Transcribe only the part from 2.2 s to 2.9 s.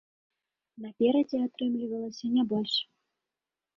не больш.